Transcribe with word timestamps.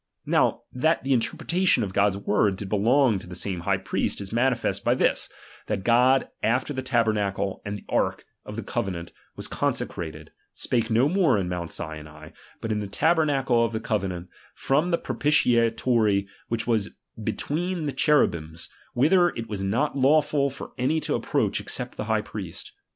Now 0.25 0.63
that 0.73 1.03
the 1.03 1.13
interpretation 1.13 1.83
of 1.83 1.93
God's 1.93 2.17
word 2.17 2.55
did 2.55 2.69
belong 2.69 3.19
td 3.19 3.29
the 3.29 3.35
same 3.35 3.59
high 3.59 3.77
priest, 3.77 4.19
is 4.19 4.33
manifest 4.33 4.83
by 4.83 4.95
this; 4.95 5.29
that 5.67 5.83
God, 5.83 6.27
after 6.41 6.73
the 6.73 6.81
tabernacle 6.81 7.61
aud 7.67 7.77
the 7.77 7.85
ark 7.87 8.25
of 8.43 8.55
the 8.55 8.63
covenant 8.63 9.11
was 9.35 9.47
consecrated, 9.47 10.31
spake 10.55 10.89
no 10.89 11.07
more 11.07 11.37
in 11.37 11.47
Mount 11.47 11.71
Sinai, 11.71 12.31
but 12.61 12.71
in 12.71 12.79
the 12.79 12.87
tabernacle 12.87 13.63
of 13.63 13.73
the 13.73 13.79
cove 13.79 14.03
nant, 14.07 14.27
from 14.55 14.89
the 14.89 14.97
propitiatory 14.97 16.27
which 16.47 16.65
was 16.65 16.89
between 17.23 17.85
the 17.85 17.93
chertihims, 17.93 18.69
whither 18.95 19.29
it 19.29 19.47
was 19.47 19.61
not 19.61 19.95
lawful 19.95 20.49
for 20.49 20.71
any 20.79 20.99
to 20.99 21.13
approach 21.13 21.59
except 21.61 21.95
the 21.95 22.05
high 22.05 22.21
priest. 22.23 22.71